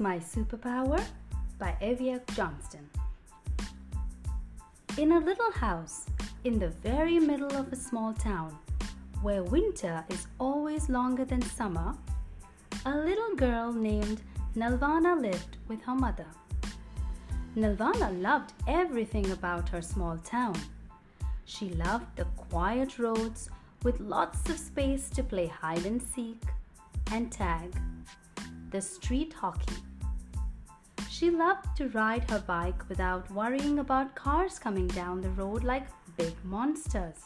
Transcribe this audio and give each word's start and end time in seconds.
My 0.00 0.18
Superpower 0.18 0.98
by 1.58 1.76
Evia 1.82 2.22
Johnston. 2.34 2.88
In 4.96 5.12
a 5.12 5.18
little 5.20 5.52
house 5.52 6.06
in 6.44 6.58
the 6.58 6.70
very 6.70 7.18
middle 7.18 7.54
of 7.54 7.70
a 7.70 7.76
small 7.76 8.14
town, 8.14 8.56
where 9.20 9.42
winter 9.42 10.02
is 10.08 10.26
always 10.38 10.88
longer 10.88 11.26
than 11.26 11.42
summer, 11.42 11.94
a 12.86 12.96
little 12.96 13.36
girl 13.36 13.74
named 13.74 14.22
Nelvana 14.56 15.20
lived 15.20 15.58
with 15.68 15.82
her 15.82 15.94
mother. 15.94 16.28
Nelvana 17.54 18.22
loved 18.22 18.54
everything 18.66 19.30
about 19.32 19.68
her 19.68 19.82
small 19.82 20.16
town. 20.24 20.58
She 21.44 21.68
loved 21.74 22.16
the 22.16 22.24
quiet 22.48 22.98
roads 22.98 23.50
with 23.82 24.00
lots 24.00 24.48
of 24.48 24.58
space 24.58 25.10
to 25.10 25.22
play 25.22 25.48
hide 25.48 25.84
and 25.84 26.02
seek 26.02 26.42
and 27.12 27.30
tag, 27.30 27.76
the 28.70 28.80
street 28.80 29.34
hockey. 29.34 29.76
She 31.20 31.28
loved 31.28 31.76
to 31.76 31.90
ride 31.90 32.30
her 32.30 32.38
bike 32.38 32.88
without 32.88 33.30
worrying 33.30 33.80
about 33.80 34.14
cars 34.14 34.58
coming 34.58 34.86
down 34.86 35.20
the 35.20 35.28
road 35.28 35.64
like 35.64 35.86
big 36.16 36.32
monsters. 36.42 37.18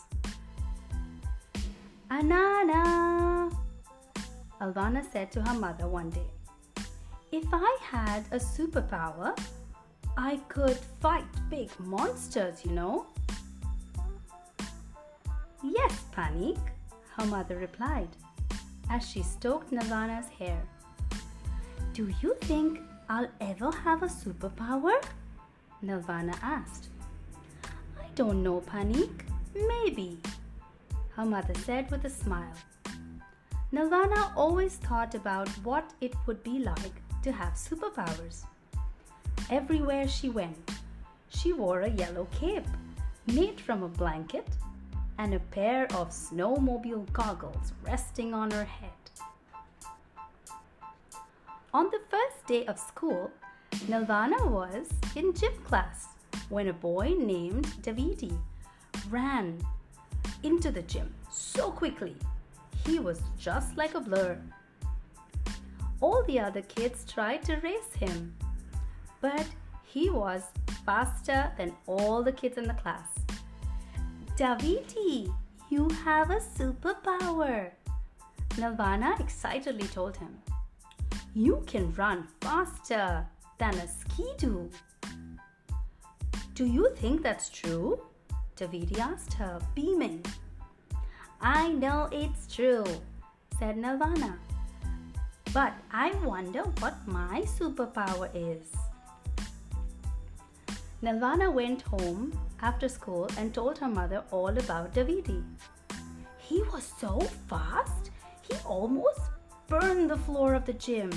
Anana, 2.10 3.56
Nelvana 4.60 5.12
said 5.12 5.30
to 5.30 5.42
her 5.42 5.54
mother 5.56 5.86
one 5.86 6.10
day. 6.10 6.26
If 7.30 7.44
I 7.52 7.78
had 7.82 8.24
a 8.32 8.38
superpower, 8.40 9.38
I 10.16 10.38
could 10.48 10.76
fight 11.00 11.30
big 11.48 11.70
monsters, 11.78 12.64
you 12.64 12.72
know. 12.72 13.06
Yes, 15.62 16.02
Panik, 16.12 16.58
her 17.16 17.26
mother 17.26 17.58
replied 17.58 18.08
as 18.90 19.08
she 19.08 19.22
stroked 19.22 19.70
Nelvana's 19.70 20.28
hair. 20.30 20.60
Do 21.92 22.12
you 22.20 22.34
think 22.40 22.80
I'll 23.08 23.28
ever 23.40 23.70
have 23.70 24.02
a 24.02 24.06
superpower? 24.06 25.02
Nelvana 25.84 26.36
asked. 26.42 26.88
I 28.00 28.06
don't 28.14 28.42
know, 28.42 28.62
Panik. 28.62 29.24
Maybe, 29.54 30.18
her 31.10 31.24
mother 31.26 31.54
said 31.54 31.90
with 31.90 32.04
a 32.04 32.10
smile. 32.10 32.54
Nelvana 33.72 34.32
always 34.36 34.76
thought 34.76 35.14
about 35.14 35.48
what 35.64 35.92
it 36.00 36.14
would 36.26 36.42
be 36.42 36.60
like 36.60 37.02
to 37.22 37.32
have 37.32 37.54
superpowers. 37.54 38.44
Everywhere 39.50 40.08
she 40.08 40.30
went, 40.30 40.70
she 41.28 41.52
wore 41.52 41.82
a 41.82 41.90
yellow 41.90 42.26
cape 42.32 42.66
made 43.26 43.60
from 43.60 43.82
a 43.82 43.88
blanket 43.88 44.48
and 45.18 45.34
a 45.34 45.40
pair 45.40 45.84
of 45.94 46.10
snowmobile 46.10 47.12
goggles 47.12 47.72
resting 47.82 48.32
on 48.32 48.50
her 48.50 48.64
head. 48.64 48.90
On 51.74 51.90
the 51.90 51.98
first 52.08 52.46
day 52.46 52.64
of 52.66 52.78
school, 52.78 53.32
Nelvana 53.88 54.48
was 54.48 54.86
in 55.16 55.34
gym 55.34 55.54
class 55.64 56.06
when 56.48 56.68
a 56.68 56.72
boy 56.72 57.14
named 57.18 57.66
Davidi 57.82 58.38
ran 59.10 59.58
into 60.44 60.70
the 60.70 60.82
gym 60.82 61.12
so 61.32 61.72
quickly. 61.72 62.14
He 62.86 63.00
was 63.00 63.20
just 63.36 63.76
like 63.76 63.96
a 63.96 64.00
blur. 64.00 64.38
All 66.00 66.22
the 66.28 66.38
other 66.38 66.62
kids 66.62 67.04
tried 67.12 67.42
to 67.46 67.56
race 67.56 67.92
him, 67.98 68.36
but 69.20 69.44
he 69.82 70.10
was 70.10 70.44
faster 70.86 71.50
than 71.58 71.72
all 71.88 72.22
the 72.22 72.30
kids 72.30 72.56
in 72.56 72.68
the 72.68 72.74
class. 72.74 73.08
Davidi, 74.36 75.34
you 75.70 75.88
have 76.04 76.30
a 76.30 76.38
superpower. 76.38 77.72
Nelvana 78.50 79.18
excitedly 79.18 79.88
told 79.88 80.16
him. 80.16 80.38
You 81.36 81.64
can 81.66 81.92
run 81.94 82.28
faster 82.40 83.26
than 83.58 83.74
a 83.74 83.88
skidoo. 83.88 84.68
Do 86.54 86.64
you 86.64 86.94
think 86.94 87.24
that's 87.24 87.48
true? 87.48 88.00
Davidi 88.56 89.00
asked 89.00 89.32
her, 89.34 89.60
beaming. 89.74 90.24
I 91.40 91.72
know 91.72 92.08
it's 92.12 92.46
true, 92.54 92.84
said 93.58 93.76
Nelvana. 93.76 94.36
But 95.52 95.72
I 95.92 96.12
wonder 96.24 96.62
what 96.78 96.94
my 97.04 97.42
superpower 97.42 98.30
is. 98.32 98.70
Nelvana 101.02 101.52
went 101.52 101.82
home 101.82 102.38
after 102.62 102.88
school 102.88 103.28
and 103.36 103.52
told 103.52 103.78
her 103.78 103.88
mother 103.88 104.22
all 104.30 104.56
about 104.56 104.94
Davidi. 104.94 105.42
He 106.38 106.62
was 106.72 106.92
so 107.00 107.18
fast, 107.48 108.12
he 108.42 108.54
almost 108.64 109.20
burned 109.68 110.10
the 110.10 110.16
floor 110.16 110.54
of 110.54 110.64
the 110.64 110.72
gym, 110.72 111.10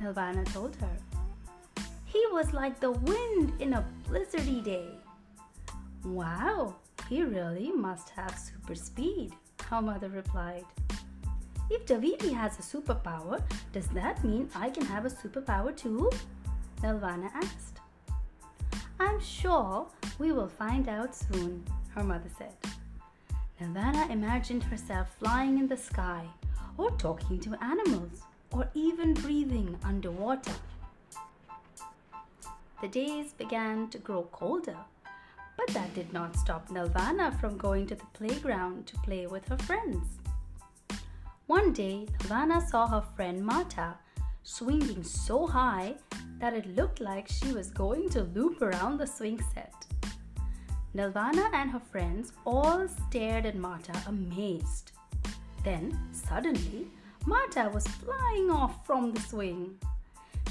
Nelvana 0.00 0.44
told 0.52 0.76
her. 0.76 0.96
He 2.04 2.24
was 2.32 2.52
like 2.52 2.80
the 2.80 2.92
wind 2.92 3.60
in 3.60 3.74
a 3.74 3.84
blizzardy 4.08 4.64
day. 4.64 4.88
Wow, 6.04 6.76
he 7.08 7.22
really 7.22 7.70
must 7.70 8.10
have 8.10 8.38
super 8.38 8.74
speed, 8.74 9.32
her 9.64 9.82
mother 9.82 10.08
replied. 10.08 10.64
If 11.70 11.84
Davidi 11.84 12.32
has 12.32 12.58
a 12.58 12.62
superpower, 12.62 13.42
does 13.72 13.88
that 13.88 14.24
mean 14.24 14.48
I 14.54 14.70
can 14.70 14.86
have 14.86 15.04
a 15.04 15.10
superpower 15.10 15.76
too? 15.76 16.10
Nelvana 16.82 17.30
asked. 17.34 17.80
I'm 18.98 19.20
sure 19.20 19.86
we 20.18 20.32
will 20.32 20.48
find 20.48 20.88
out 20.88 21.14
soon, 21.14 21.64
her 21.94 22.02
mother 22.02 22.30
said. 22.38 22.54
Nelvana 23.60 24.10
imagined 24.10 24.62
herself 24.62 25.14
flying 25.18 25.58
in 25.58 25.68
the 25.68 25.76
sky, 25.76 26.24
or 26.78 26.90
talking 26.92 27.38
to 27.40 27.62
animals, 27.62 28.22
or 28.52 28.68
even 28.72 29.12
breathing 29.12 29.78
underwater. 29.84 30.54
The 32.80 32.88
days 32.88 33.32
began 33.32 33.88
to 33.90 33.98
grow 33.98 34.22
colder, 34.32 34.76
but 35.56 35.66
that 35.74 35.92
did 35.94 36.12
not 36.12 36.36
stop 36.36 36.68
Nelvana 36.68 37.38
from 37.40 37.58
going 37.58 37.86
to 37.88 37.96
the 37.96 38.06
playground 38.14 38.86
to 38.86 38.98
play 39.00 39.26
with 39.26 39.46
her 39.48 39.58
friends. 39.58 40.06
One 41.48 41.72
day, 41.72 42.06
Nelvana 42.18 42.66
saw 42.68 42.86
her 42.86 43.04
friend 43.16 43.44
Marta 43.44 43.94
swinging 44.44 45.02
so 45.02 45.46
high 45.46 45.96
that 46.38 46.54
it 46.54 46.76
looked 46.76 47.00
like 47.00 47.26
she 47.28 47.52
was 47.52 47.70
going 47.70 48.08
to 48.10 48.22
loop 48.22 48.62
around 48.62 48.98
the 48.98 49.06
swing 49.06 49.42
set. 49.52 49.74
Nelvana 50.94 51.52
and 51.52 51.70
her 51.70 51.80
friends 51.80 52.32
all 52.46 52.86
stared 52.88 53.44
at 53.44 53.56
Marta 53.56 53.92
amazed. 54.06 54.92
Then, 55.68 55.98
suddenly, 56.12 56.86
Marta 57.26 57.70
was 57.74 57.86
flying 57.86 58.50
off 58.50 58.86
from 58.86 59.12
the 59.12 59.20
swing. 59.20 59.74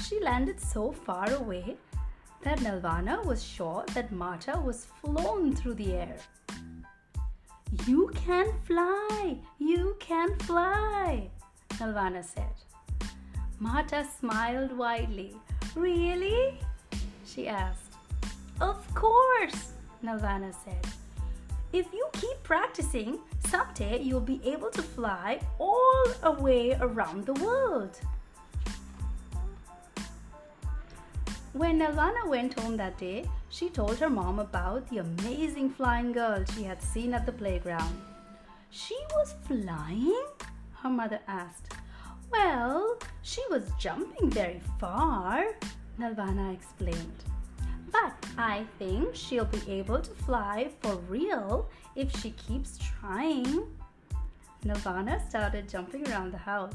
She 0.06 0.20
landed 0.20 0.60
so 0.60 0.92
far 0.92 1.28
away 1.32 1.74
that 2.44 2.60
Nelvana 2.60 3.24
was 3.24 3.42
sure 3.42 3.84
that 3.94 4.12
Marta 4.12 4.56
was 4.64 4.86
flown 5.00 5.56
through 5.56 5.74
the 5.74 5.92
air. 5.94 6.18
You 7.84 8.12
can 8.14 8.46
fly! 8.62 9.38
You 9.58 9.96
can 9.98 10.38
fly! 10.50 11.28
Nelvana 11.80 12.22
said. 12.24 12.54
Marta 13.58 14.06
smiled 14.20 14.70
widely. 14.78 15.34
Really? 15.74 16.60
She 17.26 17.48
asked. 17.48 17.94
Of 18.60 18.78
course, 18.94 19.72
Nelvana 20.00 20.54
said. 20.64 20.86
If 21.70 21.92
you 21.92 22.06
keep 22.14 22.42
practicing, 22.44 23.18
someday 23.46 24.00
you'll 24.00 24.20
be 24.20 24.40
able 24.42 24.70
to 24.70 24.80
fly 24.80 25.38
all 25.58 26.04
the 26.22 26.32
way 26.32 26.72
around 26.80 27.26
the 27.26 27.34
world. 27.34 28.00
When 31.52 31.80
Nelvana 31.80 32.26
went 32.26 32.58
home 32.58 32.78
that 32.78 32.96
day, 32.96 33.26
she 33.50 33.68
told 33.68 33.98
her 33.98 34.08
mom 34.08 34.38
about 34.38 34.88
the 34.88 34.98
amazing 34.98 35.68
flying 35.70 36.12
girl 36.12 36.42
she 36.54 36.62
had 36.62 36.82
seen 36.82 37.12
at 37.12 37.26
the 37.26 37.32
playground. 37.32 38.00
She 38.70 38.96
was 39.16 39.34
flying? 39.46 40.24
Her 40.82 40.88
mother 40.88 41.20
asked. 41.26 41.72
Well, 42.30 42.98
she 43.22 43.42
was 43.50 43.70
jumping 43.78 44.30
very 44.30 44.60
far, 44.78 45.54
Nelvana 45.98 46.54
explained. 46.54 47.24
But 47.90 48.14
I 48.36 48.64
think 48.78 49.14
she'll 49.14 49.44
be 49.44 49.62
able 49.70 50.00
to 50.00 50.10
fly 50.10 50.70
for 50.80 50.96
real 51.08 51.68
if 51.96 52.14
she 52.20 52.30
keeps 52.32 52.78
trying. 52.78 53.66
Nelvana 54.64 55.26
started 55.28 55.68
jumping 55.68 56.08
around 56.08 56.32
the 56.32 56.38
house, 56.38 56.74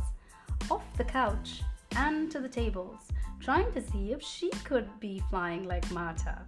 off 0.69 0.83
the 0.97 1.03
couch, 1.03 1.61
and 1.95 2.31
to 2.31 2.39
the 2.39 2.49
tables, 2.49 3.01
trying 3.39 3.71
to 3.73 3.81
see 3.81 4.11
if 4.11 4.21
she 4.21 4.49
could 4.63 4.87
be 4.99 5.21
flying 5.29 5.67
like 5.67 5.89
Marta. 5.91 6.41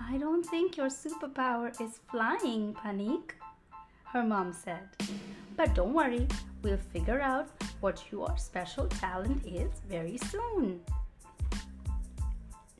I 0.00 0.16
don't 0.16 0.44
think 0.44 0.76
your 0.76 0.88
superpower 0.88 1.68
is 1.80 2.00
flying, 2.10 2.74
Panik, 2.74 3.32
her 4.12 4.24
mom 4.24 4.52
said. 4.52 4.88
But 5.56 5.74
don't 5.74 5.92
worry, 5.92 6.26
we'll 6.62 6.78
figure 6.78 7.20
out 7.20 7.48
what 7.80 8.02
your 8.10 8.34
special 8.38 8.86
talent 8.86 9.44
is 9.44 9.70
very 9.88 10.16
soon. 10.16 10.80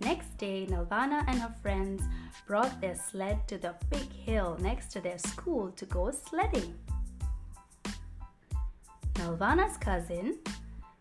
Next 0.01 0.39
day, 0.39 0.67
Nelvana 0.71 1.25
and 1.27 1.41
her 1.41 1.55
friends 1.61 2.03
brought 2.47 2.81
their 2.81 2.95
sled 2.95 3.49
to 3.49 3.59
the 3.59 3.75
big 3.91 4.13
hill 4.13 4.57
next 4.61 4.93
to 4.93 5.01
their 5.01 5.19
school 5.19 5.71
to 5.73 5.87
go 5.87 6.11
sledding. 6.11 6.75
Nelvana's 9.15 9.77
cousin, 9.77 10.39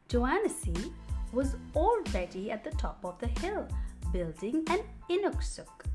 Joannesy, 0.09 0.91
was 1.31 1.55
already 1.75 2.49
at 2.51 2.63
the 2.63 2.71
top 2.71 3.03
of 3.03 3.19
the 3.19 3.27
hill 3.39 3.67
building 4.11 4.63
an 4.69 4.79
inuksuk. 5.09 5.85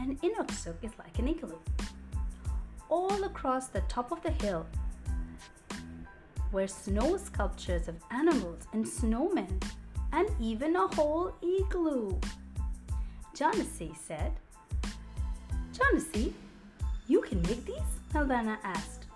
An 0.00 0.16
inuksuk 0.16 0.76
is 0.82 0.92
like 0.98 1.18
an 1.18 1.28
igloo. 1.28 1.58
All 2.88 3.22
across 3.24 3.68
the 3.68 3.82
top 3.82 4.10
of 4.10 4.22
the 4.22 4.30
hill 4.30 4.66
were 6.50 6.66
snow 6.66 7.16
sculptures 7.16 7.86
of 7.88 7.96
animals 8.10 8.66
and 8.72 8.84
snowmen, 8.84 9.62
and 10.18 10.28
even 10.40 10.74
a 10.74 10.88
whole 10.88 11.32
igloo. 11.42 12.18
Johnny 13.36 13.64
said, 13.94 14.32
Johnny, 15.72 16.34
you 17.06 17.20
can 17.20 17.40
make 17.42 17.64
these? 17.64 17.92
Nelvana 18.12 18.58
asked. 18.64 19.06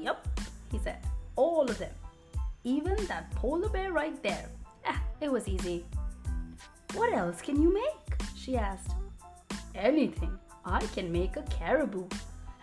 Yup, 0.00 0.26
he 0.72 0.78
said, 0.78 0.98
all 1.36 1.70
of 1.70 1.78
them. 1.78 1.92
Even 2.64 2.96
that 3.06 3.30
polar 3.36 3.68
bear 3.68 3.92
right 3.92 4.20
there. 4.24 4.48
Ah, 4.84 5.00
it 5.20 5.30
was 5.30 5.46
easy. 5.46 5.84
What 6.94 7.12
else 7.12 7.40
can 7.40 7.62
you 7.62 7.72
make? 7.72 8.20
she 8.36 8.56
asked. 8.56 8.90
Anything. 9.76 10.36
I 10.64 10.80
can 10.94 11.12
make 11.12 11.36
a 11.36 11.42
caribou 11.42 12.08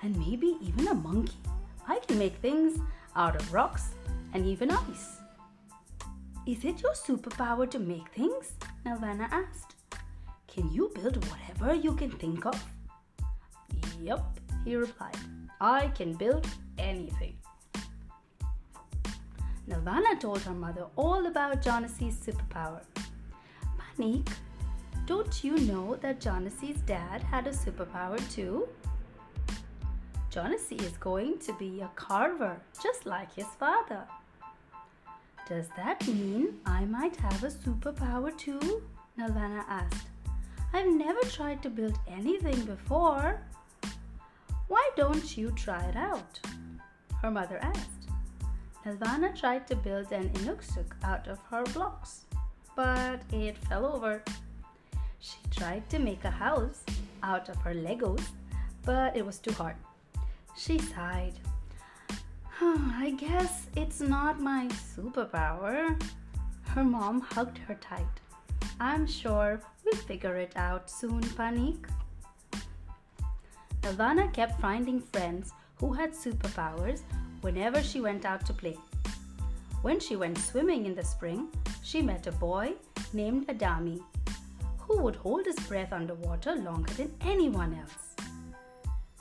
and 0.04 0.18
maybe 0.18 0.57
even 0.62 0.89
a 0.89 0.94
monkey. 0.94 1.39
I 1.88 2.00
can 2.00 2.19
make 2.19 2.36
things 2.36 2.80
out 3.16 3.38
of 3.38 3.54
rocks 3.54 3.92
and 4.34 4.45
even 4.45 4.72
ice. 4.72 5.18
Is 6.47 6.63
it 6.63 6.81
your 6.81 6.94
superpower 6.94 7.69
to 7.69 7.77
make 7.77 8.07
things? 8.15 8.53
Nelvana 8.85 9.27
asked. 9.31 9.75
Can 10.47 10.71
you 10.71 10.89
build 10.95 11.17
whatever 11.25 11.75
you 11.75 11.91
can 11.91 12.09
think 12.09 12.45
of? 12.45 12.63
Yup, 14.01 14.39
he 14.63 14.77
replied. 14.77 15.17
I 15.59 15.89
can 15.89 16.13
build 16.13 16.47
anything. 16.77 17.35
Nelvana 19.69 20.17
told 20.21 20.41
her 20.44 20.53
mother 20.53 20.85
all 20.95 21.27
about 21.27 21.61
Jonassy's 21.61 22.15
superpower. 22.15 22.81
Panik, 23.77 24.29
don't 25.05 25.43
you 25.43 25.57
know 25.57 25.97
that 25.97 26.21
Jonassy's 26.21 26.79
dad 26.85 27.23
had 27.23 27.47
a 27.47 27.51
superpower 27.51 28.17
too? 28.33 28.69
Jonassy 30.31 30.81
is 30.81 30.95
going 30.97 31.39
to 31.39 31.51
be 31.59 31.81
a 31.81 31.89
carver, 31.95 32.61
just 32.81 33.05
like 33.05 33.33
his 33.33 33.47
father. 33.59 34.07
Does 35.49 35.69
that 35.77 36.05
mean 36.05 36.59
I 36.65 36.83
might 36.83 37.15
have 37.17 37.41
a 37.41 37.47
superpower 37.47 38.38
too? 38.38 38.83
Nelvana 39.17 39.63
asked. 39.69 40.07
I've 40.73 40.89
never 40.89 41.21
tried 41.21 41.63
to 41.63 41.69
build 41.69 41.97
anything 42.05 42.65
before. 42.65 43.39
Why 44.67 44.89
don't 44.97 45.38
you 45.38 45.51
try 45.51 45.81
it 45.85 45.95
out? 45.95 46.41
Her 47.21 47.31
mother 47.31 47.59
asked. 47.61 48.09
Nelvana 48.85 49.39
tried 49.39 49.67
to 49.67 49.75
build 49.77 50.11
an 50.11 50.29
inuksuk 50.31 50.91
out 51.03 51.29
of 51.29 51.39
her 51.50 51.63
blocks, 51.73 52.25
but 52.75 53.21
it 53.31 53.57
fell 53.69 53.85
over. 53.85 54.21
She 55.19 55.38
tried 55.50 55.89
to 55.91 56.00
make 56.00 56.25
a 56.25 56.29
house 56.29 56.83
out 57.23 57.47
of 57.47 57.55
her 57.61 57.73
Legos, 57.73 58.23
but 58.83 59.15
it 59.15 59.25
was 59.25 59.39
too 59.39 59.53
hard. 59.53 59.75
She 60.57 60.77
sighed. 60.77 61.39
I 62.62 63.13
guess 63.15 63.68
it's 63.75 64.01
not 64.01 64.42
my 64.42 64.68
superpower. 64.95 66.01
Her 66.63 66.83
mom 66.83 67.21
hugged 67.21 67.59
her 67.59 67.75
tight. 67.75 68.15
I'm 68.80 69.06
sure 69.06 69.62
we'll 69.86 70.01
figure 70.01 70.36
it 70.38 70.54
out 70.56 70.89
soon, 70.89 71.21
Panik. 71.21 71.88
Nelvana 73.81 74.33
kept 74.33 74.59
finding 74.59 75.00
friends 75.00 75.54
who 75.75 75.94
had 75.94 76.13
superpowers 76.13 77.01
whenever 77.42 77.83
she 77.83 78.01
went 78.01 78.25
out 78.25 78.44
to 78.48 78.54
play. 78.54 78.77
When 79.83 80.00
she 80.00 80.15
went 80.15 80.39
swimming 80.39 80.88
in 80.88 80.95
the 80.95 81.06
spring, 81.06 81.50
she 81.83 82.01
met 82.01 82.25
a 82.25 82.31
boy 82.31 82.74
named 83.13 83.50
Adami 83.51 84.01
who 84.80 85.00
would 85.03 85.15
hold 85.18 85.45
his 85.45 85.60
breath 85.68 85.94
underwater 85.94 86.56
longer 86.56 86.92
than 86.94 87.13
anyone 87.21 87.77
else. 87.80 88.06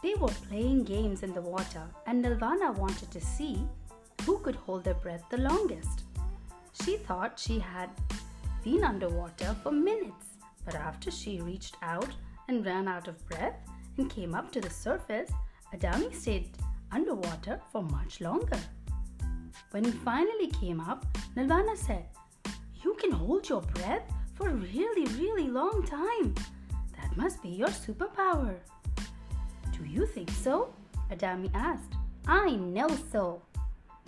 They 0.02 0.14
were 0.14 0.28
playing 0.48 0.84
games 0.84 1.22
in 1.22 1.32
the 1.32 1.40
water, 1.40 1.82
and 2.06 2.24
Nelvana 2.24 2.76
wanted 2.76 3.10
to 3.10 3.20
see 3.20 3.66
who 4.24 4.38
could 4.38 4.56
hold 4.56 4.84
their 4.84 4.94
breath 4.94 5.24
the 5.30 5.38
longest. 5.38 6.02
She 6.84 6.96
thought 6.98 7.38
she 7.38 7.58
had 7.58 7.90
been 8.62 8.84
underwater 8.84 9.56
for 9.62 9.72
minutes, 9.72 10.26
but 10.64 10.74
after 10.74 11.10
she 11.10 11.40
reached 11.40 11.76
out 11.82 12.10
and 12.48 12.64
ran 12.64 12.88
out 12.88 13.08
of 13.08 13.26
breath, 13.28 13.58
and 13.98 14.10
came 14.10 14.34
up 14.34 14.52
to 14.52 14.60
the 14.60 14.70
surface, 14.70 15.30
Adami 15.72 16.12
stayed 16.12 16.50
underwater 16.92 17.60
for 17.72 17.82
much 17.82 18.20
longer. 18.20 18.58
When 19.70 19.84
he 19.84 19.90
finally 19.90 20.48
came 20.48 20.80
up, 20.80 21.06
Nelvana 21.36 21.76
said, 21.76 22.04
You 22.82 22.94
can 22.94 23.10
hold 23.10 23.48
your 23.48 23.62
breath 23.62 24.10
for 24.34 24.48
a 24.48 24.54
really, 24.54 25.06
really 25.18 25.48
long 25.48 25.84
time. 25.86 26.34
That 26.96 27.16
must 27.16 27.42
be 27.42 27.48
your 27.48 27.68
superpower. 27.68 28.56
Do 29.76 29.84
you 29.84 30.06
think 30.06 30.30
so? 30.30 30.72
Adami 31.10 31.50
asked. 31.54 31.92
I 32.26 32.56
know 32.56 32.88
so, 33.12 33.42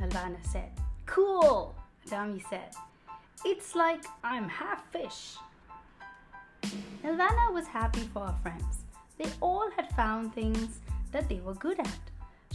Nelvana 0.00 0.44
said. 0.47 0.70
Cool, 1.06 1.75
Adami 2.06 2.43
said. 2.49 2.70
It's 3.44 3.75
like 3.75 4.05
I'm 4.25 4.49
half 4.49 4.91
fish. 4.91 5.37
Nelvana 7.05 7.53
was 7.53 7.67
happy 7.67 8.09
for 8.12 8.26
her 8.26 8.37
friends. 8.43 8.85
They 9.19 9.31
all 9.41 9.70
had 9.76 9.91
found 9.94 10.35
things 10.35 10.81
that 11.12 11.29
they 11.29 11.41
were 11.41 11.55
good 11.55 11.79
at. 11.81 12.00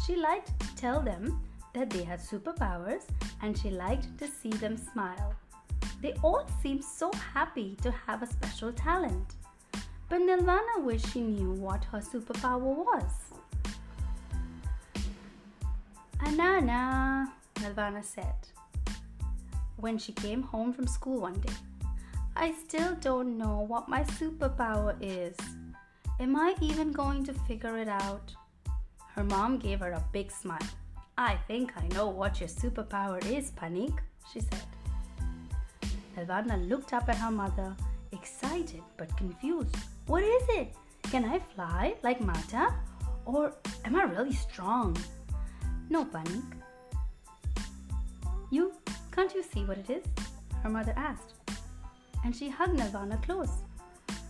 She 0.05 0.15
liked 0.15 0.59
to 0.59 0.75
tell 0.75 0.99
them 0.99 1.39
that 1.73 1.89
they 1.89 2.03
had 2.03 2.19
superpowers 2.19 3.03
and 3.41 3.57
she 3.57 3.69
liked 3.69 4.17
to 4.19 4.27
see 4.27 4.49
them 4.49 4.75
smile. 4.77 5.33
They 6.01 6.13
all 6.23 6.47
seemed 6.61 6.83
so 6.83 7.11
happy 7.33 7.77
to 7.81 7.91
have 7.91 8.23
a 8.23 8.27
special 8.27 8.73
talent. 8.73 9.35
But 10.09 10.21
Nelvana 10.21 10.83
wished 10.83 11.11
she 11.11 11.21
knew 11.21 11.51
what 11.51 11.83
her 11.85 11.99
superpower 11.99 12.59
was. 12.61 13.11
Anana, 16.19 17.29
Nelvana 17.55 18.03
said 18.03 18.35
when 19.83 19.97
she 19.97 20.13
came 20.13 20.41
home 20.41 20.71
from 20.71 20.87
school 20.87 21.19
one 21.19 21.39
day. 21.41 21.53
I 22.37 22.53
still 22.53 22.95
don't 23.01 23.37
know 23.37 23.65
what 23.67 23.89
my 23.89 24.03
superpower 24.03 24.95
is. 25.01 25.35
Am 26.19 26.35
I 26.35 26.55
even 26.61 26.91
going 26.93 27.25
to 27.25 27.33
figure 27.33 27.77
it 27.77 27.89
out? 27.89 28.33
Her 29.13 29.25
mom 29.25 29.57
gave 29.57 29.81
her 29.81 29.91
a 29.91 30.03
big 30.13 30.31
smile. 30.31 30.69
I 31.17 31.35
think 31.47 31.73
I 31.75 31.87
know 31.89 32.07
what 32.07 32.39
your 32.39 32.49
superpower 32.49 33.23
is, 33.29 33.51
Panik, 33.51 33.99
she 34.31 34.39
said. 34.39 34.67
Nelvana 36.15 36.57
looked 36.69 36.93
up 36.93 37.09
at 37.09 37.17
her 37.17 37.31
mother, 37.31 37.75
excited 38.13 38.81
but 38.97 39.15
confused. 39.17 39.75
What 40.05 40.23
is 40.23 40.43
it? 40.49 40.75
Can 41.03 41.23
I 41.23 41.39
fly 41.39 41.95
like 42.03 42.19
Marta? 42.19 42.73
Or 43.25 43.53
am 43.85 43.95
I 43.95 44.03
really 44.03 44.33
strong? 44.33 44.97
No, 45.89 46.03
Panik. 46.03 46.43
You 48.51 48.73
can't 49.11 49.33
you 49.33 49.43
see 49.43 49.63
what 49.63 49.77
it 49.77 49.89
is? 49.89 50.03
Her 50.61 50.69
mother 50.69 50.93
asked. 50.97 51.35
And 52.25 52.35
she 52.35 52.49
hugged 52.49 52.77
Nelvana 52.77 53.21
close. 53.23 53.63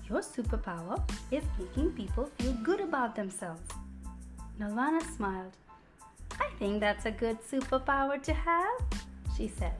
Your 0.09 0.21
superpower 0.21 1.01
is 1.31 1.43
making 1.57 1.91
people 1.93 2.29
feel 2.37 2.53
good 2.63 2.79
about 2.79 3.15
themselves. 3.15 3.67
Nelvana 4.59 5.01
smiled. 5.15 5.53
I 6.39 6.49
think 6.59 6.81
that's 6.81 7.05
a 7.05 7.11
good 7.11 7.39
superpower 7.41 8.21
to 8.21 8.33
have, 8.33 8.81
she 9.35 9.47
said. 9.47 9.73